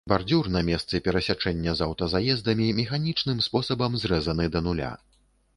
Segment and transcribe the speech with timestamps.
[0.11, 4.91] Бардзюр на месцы перасячэння з аўтазаездамі механічным спосабам зрэзаны да нуля.